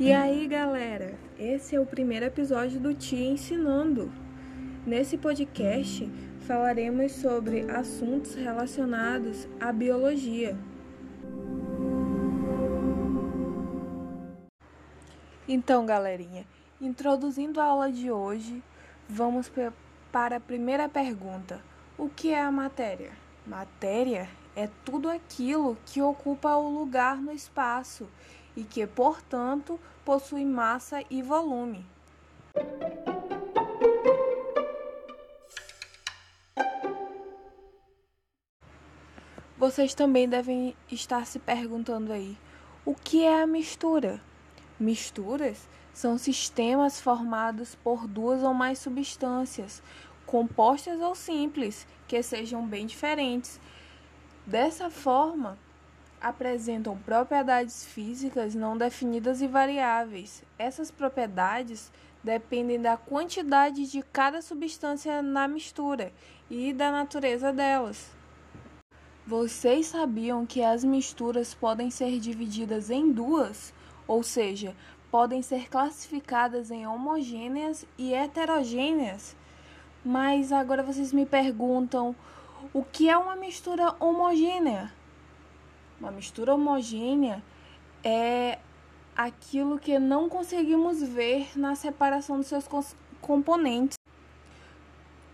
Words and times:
E 0.00 0.14
aí, 0.14 0.48
galera? 0.48 1.14
Esse 1.38 1.76
é 1.76 1.78
o 1.78 1.84
primeiro 1.84 2.24
episódio 2.24 2.80
do 2.80 2.94
Tia 2.94 3.32
Ensinando. 3.32 4.10
Nesse 4.86 5.18
podcast 5.18 6.10
falaremos 6.46 7.12
sobre 7.12 7.70
assuntos 7.70 8.34
relacionados 8.34 9.46
à 9.60 9.70
biologia. 9.70 10.56
Então, 15.46 15.84
galerinha, 15.84 16.46
introduzindo 16.80 17.60
a 17.60 17.64
aula 17.64 17.92
de 17.92 18.10
hoje, 18.10 18.62
vamos 19.06 19.52
para 20.10 20.36
a 20.36 20.40
primeira 20.40 20.88
pergunta: 20.88 21.62
O 21.98 22.08
que 22.08 22.32
é 22.32 22.40
a 22.40 22.50
matéria? 22.50 23.12
Matéria 23.46 24.30
é 24.56 24.66
tudo 24.82 25.10
aquilo 25.10 25.76
que 25.84 26.00
ocupa 26.00 26.56
o 26.56 26.70
lugar 26.70 27.20
no 27.20 27.32
espaço 27.32 28.08
e 28.60 28.64
que, 28.64 28.86
portanto, 28.86 29.80
possui 30.04 30.44
massa 30.44 31.02
e 31.08 31.22
volume. 31.22 31.86
Vocês 39.56 39.94
também 39.94 40.28
devem 40.28 40.76
estar 40.92 41.24
se 41.24 41.38
perguntando 41.38 42.12
aí: 42.12 42.36
o 42.84 42.94
que 42.94 43.24
é 43.24 43.42
a 43.42 43.46
mistura? 43.46 44.20
Misturas 44.78 45.66
são 45.94 46.18
sistemas 46.18 47.00
formados 47.00 47.74
por 47.76 48.06
duas 48.06 48.42
ou 48.42 48.52
mais 48.52 48.78
substâncias, 48.78 49.82
compostas 50.26 51.00
ou 51.00 51.14
simples, 51.14 51.86
que 52.06 52.22
sejam 52.22 52.66
bem 52.66 52.84
diferentes. 52.84 53.58
Dessa 54.46 54.90
forma, 54.90 55.58
apresentam 56.20 56.98
propriedades 56.98 57.84
físicas 57.84 58.54
não 58.54 58.76
definidas 58.76 59.40
e 59.40 59.46
variáveis. 59.46 60.42
Essas 60.58 60.90
propriedades 60.90 61.90
dependem 62.22 62.80
da 62.80 62.96
quantidade 62.96 63.90
de 63.90 64.02
cada 64.02 64.42
substância 64.42 65.22
na 65.22 65.48
mistura 65.48 66.12
e 66.50 66.72
da 66.72 66.92
natureza 66.92 67.52
delas. 67.52 68.10
Vocês 69.26 69.86
sabiam 69.86 70.44
que 70.44 70.62
as 70.62 70.82
misturas 70.82 71.54
podem 71.54 71.90
ser 71.90 72.18
divididas 72.18 72.90
em 72.90 73.12
duas, 73.12 73.72
ou 74.06 74.22
seja, 74.22 74.74
podem 75.10 75.40
ser 75.40 75.68
classificadas 75.68 76.70
em 76.70 76.86
homogêneas 76.86 77.86
e 77.96 78.12
heterogêneas? 78.12 79.36
Mas 80.04 80.52
agora 80.52 80.82
vocês 80.82 81.12
me 81.12 81.24
perguntam: 81.24 82.14
o 82.72 82.82
que 82.82 83.08
é 83.08 83.16
uma 83.16 83.36
mistura 83.36 83.94
homogênea? 84.00 84.92
Uma 86.00 86.10
mistura 86.10 86.54
homogênea 86.54 87.44
é 88.02 88.58
aquilo 89.14 89.78
que 89.78 89.98
não 89.98 90.30
conseguimos 90.30 91.02
ver 91.02 91.58
na 91.58 91.74
separação 91.74 92.38
dos 92.38 92.46
seus 92.46 92.66
componentes. 93.20 93.98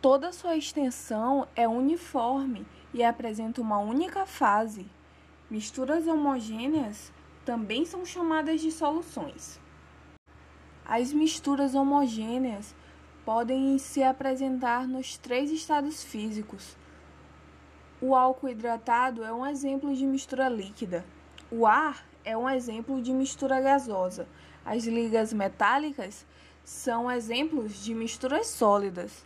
Toda 0.00 0.32
sua 0.32 0.56
extensão 0.56 1.48
é 1.56 1.66
uniforme 1.66 2.64
e 2.94 3.02
apresenta 3.02 3.60
uma 3.60 3.78
única 3.78 4.24
fase. 4.24 4.86
Misturas 5.50 6.06
homogêneas 6.06 7.12
também 7.44 7.84
são 7.84 8.06
chamadas 8.06 8.60
de 8.60 8.70
soluções. 8.70 9.60
As 10.84 11.12
misturas 11.12 11.74
homogêneas 11.74 12.72
podem 13.24 13.78
se 13.78 14.00
apresentar 14.00 14.86
nos 14.86 15.16
três 15.18 15.50
estados 15.50 16.04
físicos: 16.04 16.76
o 18.02 18.16
álcool 18.16 18.48
hidratado 18.48 19.22
é 19.22 19.32
um 19.32 19.46
exemplo 19.46 19.94
de 19.94 20.04
mistura 20.04 20.48
líquida. 20.48 21.04
O 21.52 21.64
ar 21.64 22.04
é 22.24 22.36
um 22.36 22.50
exemplo 22.50 23.00
de 23.00 23.12
mistura 23.12 23.60
gasosa. 23.60 24.26
As 24.64 24.84
ligas 24.84 25.32
metálicas 25.32 26.26
são 26.64 27.08
exemplos 27.08 27.76
de 27.76 27.94
misturas 27.94 28.48
sólidas. 28.48 29.24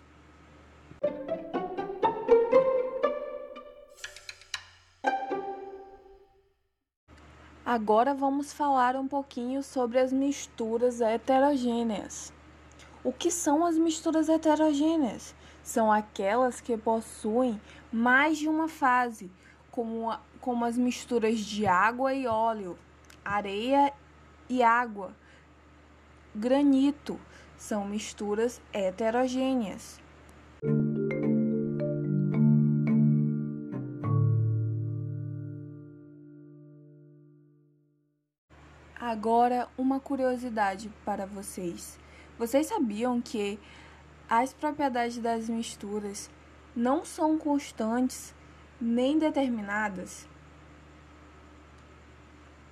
Agora 7.64 8.12
vamos 8.12 8.52
falar 8.52 8.94
um 8.94 9.08
pouquinho 9.08 9.62
sobre 9.62 9.98
as 9.98 10.12
misturas 10.12 11.00
heterogêneas. 11.00 12.30
O 13.02 13.10
que 13.10 13.30
são 13.30 13.64
as 13.64 13.78
misturas 13.78 14.28
heterogêneas? 14.28 15.34
São 15.66 15.90
aquelas 15.90 16.60
que 16.60 16.76
possuem 16.76 17.60
mais 17.92 18.38
de 18.38 18.48
uma 18.48 18.68
fase, 18.68 19.28
como, 19.68 20.16
como 20.40 20.64
as 20.64 20.78
misturas 20.78 21.40
de 21.40 21.66
água 21.66 22.14
e 22.14 22.24
óleo, 22.24 22.78
areia 23.24 23.92
e 24.48 24.62
água, 24.62 25.12
granito, 26.32 27.18
são 27.56 27.84
misturas 27.84 28.62
heterogêneas. 28.72 30.00
Agora, 39.00 39.68
uma 39.76 39.98
curiosidade 39.98 40.92
para 41.04 41.26
vocês. 41.26 41.98
Vocês 42.38 42.68
sabiam 42.68 43.20
que 43.20 43.58
as 44.28 44.52
propriedades 44.52 45.18
das 45.18 45.48
misturas 45.48 46.28
não 46.74 47.04
são 47.04 47.38
constantes 47.38 48.34
nem 48.80 49.18
determinadas? 49.18 50.28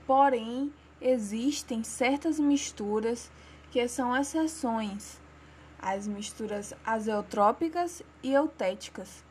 Porém, 0.06 0.72
existem 1.00 1.84
certas 1.84 2.38
misturas 2.38 3.31
que 3.70 3.87
são 3.88 4.16
exceções, 4.16 5.20
as 5.78 6.06
misturas 6.06 6.75
azeotrópicas 6.84 8.03
e 8.22 8.32
eutéticas. 8.32 9.25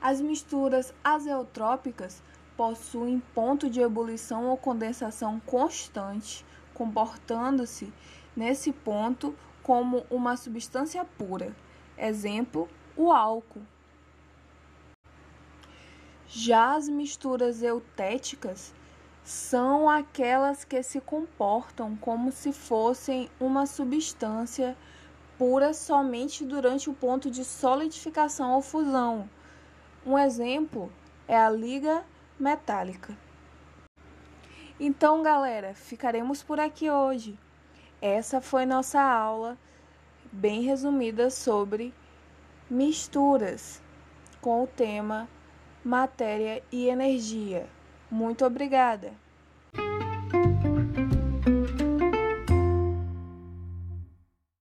As 0.00 0.20
misturas 0.20 0.94
azeotrópicas 1.02 2.22
possuem 2.56 3.20
ponto 3.34 3.68
de 3.68 3.80
ebulição 3.80 4.46
ou 4.46 4.56
condensação 4.56 5.40
constante, 5.40 6.44
comportando-se 6.72 7.92
nesse 8.36 8.72
ponto 8.72 9.34
como 9.64 10.06
uma 10.08 10.36
substância 10.36 11.04
pura. 11.04 11.56
Exemplo: 11.98 12.68
o 12.96 13.10
álcool. 13.10 13.62
Já 16.28 16.76
as 16.76 16.88
misturas 16.88 17.62
eutéticas 17.62 18.72
são 19.24 19.88
aquelas 19.88 20.64
que 20.64 20.82
se 20.82 21.00
comportam 21.00 21.96
como 21.96 22.30
se 22.30 22.52
fossem 22.52 23.30
uma 23.40 23.66
substância 23.66 24.76
pura 25.38 25.72
somente 25.72 26.44
durante 26.44 26.90
o 26.90 26.94
ponto 26.94 27.30
de 27.30 27.44
solidificação 27.44 28.52
ou 28.52 28.62
fusão. 28.62 29.28
Um 30.04 30.18
exemplo 30.18 30.92
é 31.26 31.36
a 31.36 31.48
liga 31.48 32.04
metálica. 32.38 33.16
Então, 34.78 35.22
galera, 35.22 35.72
ficaremos 35.74 36.42
por 36.42 36.60
aqui 36.60 36.90
hoje. 36.90 37.38
Essa 38.06 38.38
foi 38.38 38.66
nossa 38.66 39.00
aula 39.00 39.56
bem 40.30 40.60
resumida 40.60 41.30
sobre 41.30 41.94
misturas 42.68 43.80
com 44.42 44.62
o 44.62 44.66
tema 44.66 45.26
matéria 45.82 46.62
e 46.70 46.86
energia. 46.86 47.66
Muito 48.10 48.44
obrigada! 48.44 49.23